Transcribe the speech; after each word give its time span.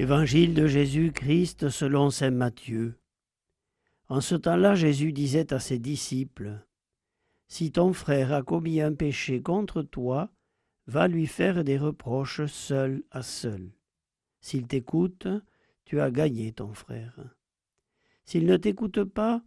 Évangile 0.00 0.54
de 0.54 0.68
Jésus-Christ 0.68 1.70
selon 1.70 2.10
Saint 2.10 2.30
Matthieu. 2.30 2.94
En 4.08 4.20
ce 4.20 4.36
temps-là, 4.36 4.76
Jésus 4.76 5.12
disait 5.12 5.52
à 5.52 5.58
ses 5.58 5.80
disciples, 5.80 6.64
Si 7.48 7.72
ton 7.72 7.92
frère 7.92 8.32
a 8.32 8.44
commis 8.44 8.80
un 8.80 8.94
péché 8.94 9.42
contre 9.42 9.82
toi, 9.82 10.30
va 10.86 11.08
lui 11.08 11.26
faire 11.26 11.64
des 11.64 11.76
reproches 11.76 12.46
seul 12.46 13.02
à 13.10 13.22
seul. 13.22 13.72
S'il 14.40 14.68
t'écoute, 14.68 15.26
tu 15.84 16.00
as 16.00 16.12
gagné 16.12 16.52
ton 16.52 16.74
frère. 16.74 17.18
S'il 18.24 18.46
ne 18.46 18.56
t'écoute 18.56 19.02
pas, 19.02 19.42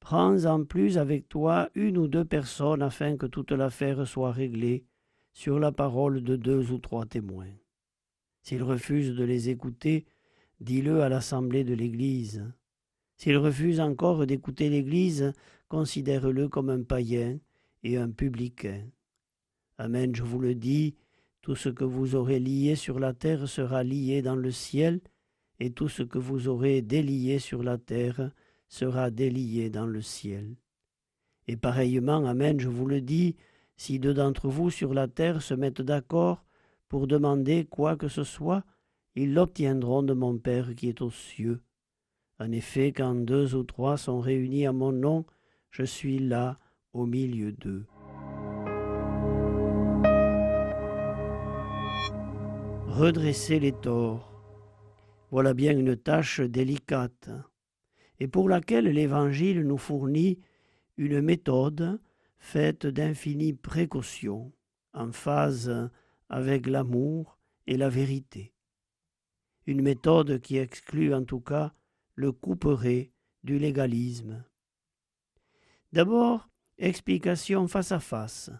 prends 0.00 0.44
en 0.44 0.66
plus 0.66 0.98
avec 0.98 1.30
toi 1.30 1.70
une 1.74 1.96
ou 1.96 2.08
deux 2.08 2.26
personnes 2.26 2.82
afin 2.82 3.16
que 3.16 3.24
toute 3.24 3.52
l'affaire 3.52 4.06
soit 4.06 4.32
réglée 4.32 4.84
sur 5.32 5.58
la 5.58 5.72
parole 5.72 6.22
de 6.22 6.36
deux 6.36 6.72
ou 6.72 6.78
trois 6.78 7.06
témoins. 7.06 7.54
S'il 8.44 8.62
refuse 8.62 9.14
de 9.14 9.24
les 9.24 9.48
écouter, 9.48 10.04
dis-le 10.60 11.00
à 11.00 11.08
l'assemblée 11.08 11.64
de 11.64 11.72
l'Église. 11.72 12.44
S'il 13.16 13.38
refuse 13.38 13.80
encore 13.80 14.26
d'écouter 14.26 14.68
l'Église, 14.68 15.32
considère-le 15.68 16.50
comme 16.50 16.68
un 16.68 16.82
païen 16.82 17.38
et 17.84 17.96
un 17.96 18.10
publicain. 18.10 18.82
Amen, 19.78 20.14
je 20.14 20.22
vous 20.22 20.40
le 20.40 20.54
dis, 20.54 20.94
tout 21.40 21.54
ce 21.54 21.70
que 21.70 21.84
vous 21.84 22.16
aurez 22.16 22.38
lié 22.38 22.76
sur 22.76 22.98
la 22.98 23.14
terre 23.14 23.48
sera 23.48 23.82
lié 23.82 24.20
dans 24.20 24.36
le 24.36 24.50
ciel, 24.50 25.00
et 25.58 25.70
tout 25.70 25.88
ce 25.88 26.02
que 26.02 26.18
vous 26.18 26.46
aurez 26.46 26.82
délié 26.82 27.38
sur 27.38 27.62
la 27.62 27.78
terre 27.78 28.30
sera 28.68 29.10
délié 29.10 29.70
dans 29.70 29.86
le 29.86 30.02
ciel. 30.02 30.54
Et 31.48 31.56
pareillement, 31.56 32.26
Amen, 32.26 32.60
je 32.60 32.68
vous 32.68 32.86
le 32.86 33.00
dis, 33.00 33.36
si 33.78 33.98
deux 33.98 34.12
d'entre 34.12 34.50
vous 34.50 34.68
sur 34.68 34.92
la 34.92 35.08
terre 35.08 35.40
se 35.40 35.54
mettent 35.54 35.80
d'accord 35.80 36.43
pour 36.94 37.08
demander 37.08 37.64
quoi 37.64 37.96
que 37.96 38.06
ce 38.06 38.22
soit, 38.22 38.62
ils 39.16 39.34
l'obtiendront 39.34 40.04
de 40.04 40.12
mon 40.12 40.38
Père 40.38 40.76
qui 40.76 40.88
est 40.88 41.02
aux 41.02 41.10
cieux. 41.10 41.60
En 42.38 42.52
effet, 42.52 42.92
quand 42.92 43.16
deux 43.16 43.56
ou 43.56 43.64
trois 43.64 43.96
sont 43.96 44.20
réunis 44.20 44.64
à 44.64 44.72
mon 44.72 44.92
nom, 44.92 45.26
je 45.72 45.82
suis 45.82 46.20
là 46.20 46.56
au 46.92 47.04
milieu 47.04 47.50
d'eux. 47.50 47.84
Redresser 52.86 53.58
les 53.58 53.72
torts. 53.72 54.32
Voilà 55.32 55.52
bien 55.52 55.76
une 55.76 55.96
tâche 55.96 56.40
délicate, 56.42 57.28
et 58.20 58.28
pour 58.28 58.48
laquelle 58.48 58.86
l'Évangile 58.86 59.66
nous 59.66 59.78
fournit 59.78 60.38
une 60.96 61.20
méthode 61.20 62.00
faite 62.38 62.86
d'infinies 62.86 63.52
précautions, 63.52 64.52
en 64.92 65.10
phase 65.10 65.90
avec 66.28 66.66
l'amour 66.66 67.38
et 67.66 67.76
la 67.76 67.88
vérité. 67.88 68.54
Une 69.66 69.82
méthode 69.82 70.40
qui 70.40 70.58
exclut 70.58 71.14
en 71.14 71.24
tout 71.24 71.40
cas 71.40 71.72
le 72.14 72.32
couperet 72.32 73.12
du 73.42 73.58
légalisme. 73.58 74.44
D'abord, 75.92 76.48
explication 76.78 77.68
face 77.68 77.92
à 77.92 78.00
face, 78.00 78.50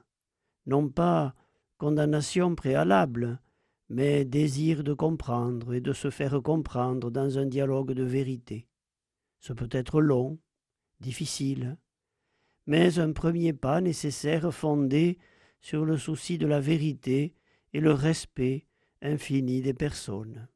non 0.67 0.89
pas 0.89 1.35
condamnation 1.79 2.55
préalable, 2.55 3.41
mais 3.89 4.25
désir 4.25 4.83
de 4.83 4.95
comprendre 4.95 5.75
et 5.75 5.81
de 5.81 5.93
se 5.93 6.11
faire 6.11 6.41
comprendre 6.43 7.11
dans 7.11 7.39
un 7.39 7.47
dialogue 7.47 7.93
de 7.93 8.03
vérité. 8.03 8.69
Ce 9.41 9.53
peut 9.53 9.69
être 9.71 10.01
long, 10.01 10.39
difficile, 11.01 11.77
mais 12.67 12.99
un 12.99 13.13
premier 13.13 13.53
pas 13.53 13.81
nécessaire 13.81 14.53
fondé 14.53 15.19
sur 15.61 15.85
le 15.85 15.99
souci 15.99 16.39
de 16.39 16.47
la 16.47 16.61
vérité 16.61 17.35
et 17.75 17.81
le 17.81 17.93
respect 17.93 18.67
infini 19.03 19.61
des 19.61 19.75
personnes. 19.75 20.49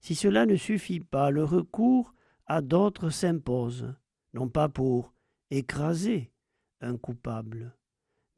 Si 0.00 0.14
cela 0.14 0.46
ne 0.46 0.56
suffit 0.56 1.00
pas, 1.00 1.30
le 1.30 1.44
recours 1.44 2.14
à 2.46 2.62
d'autres 2.62 3.10
s'impose, 3.10 3.94
non 4.32 4.48
pas 4.48 4.68
pour 4.68 5.12
écraser 5.50 6.32
un 6.80 6.96
coupable, 6.96 7.76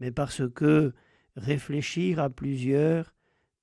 mais 0.00 0.10
parce 0.10 0.48
que 0.48 0.92
réfléchir 1.36 2.18
à 2.18 2.30
plusieurs 2.30 3.14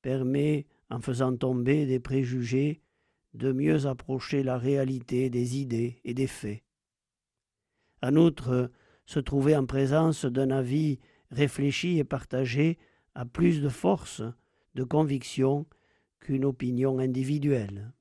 permet, 0.01 0.67
en 0.89 0.99
faisant 0.99 1.35
tomber 1.35 1.85
des 1.85 1.99
préjugés, 1.99 2.81
de 3.33 3.51
mieux 3.51 3.87
approcher 3.87 4.43
la 4.43 4.57
réalité 4.57 5.29
des 5.31 5.57
idées 5.57 5.99
et 6.03 6.13
des 6.13 6.27
faits. 6.27 6.63
En 8.03 8.15
outre, 8.15 8.69
se 9.05 9.19
trouver 9.19 9.55
en 9.55 9.65
présence 9.65 10.25
d'un 10.25 10.51
avis 10.51 10.99
réfléchi 11.31 11.97
et 11.97 12.03
partagé 12.03 12.77
a 13.15 13.25
plus 13.25 13.61
de 13.61 13.69
force, 13.69 14.21
de 14.75 14.83
conviction 14.83 15.65
qu'une 16.19 16.45
opinion 16.45 16.99
individuelle. 16.99 17.93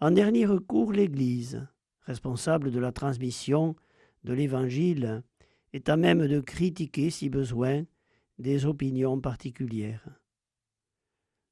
En 0.00 0.10
dernier 0.10 0.46
recours, 0.46 0.92
l'Église, 0.92 1.66
responsable 2.02 2.70
de 2.70 2.78
la 2.78 2.92
transmission 2.92 3.76
de 4.24 4.32
l'Évangile, 4.32 5.22
est 5.72 5.88
à 5.88 5.96
même 5.96 6.26
de 6.26 6.40
critiquer, 6.40 7.10
si 7.10 7.28
besoin, 7.28 7.84
des 8.38 8.64
opinions 8.64 9.20
particulières. 9.20 10.08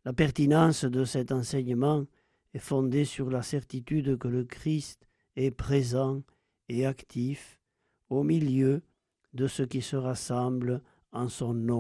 La 0.05 0.13
pertinence 0.13 0.85
de 0.85 1.05
cet 1.05 1.33
enseignement 1.33 2.07
est 2.55 2.59
fondée 2.59 3.05
sur 3.05 3.31
la 3.31 3.43
certitude 3.43 4.17
que 4.19 4.29
le 4.29 4.45
Christ 4.45 5.07
est 5.37 5.51
présent 5.51 6.23
et 6.69 6.87
actif 6.87 7.61
au 8.09 8.23
milieu 8.23 8.83
de 9.35 9.47
ceux 9.47 9.67
qui 9.67 9.83
se 9.83 9.97
rassemblent 9.97 10.83
en 11.13 11.29
son 11.29 11.53
nom. 11.55 11.77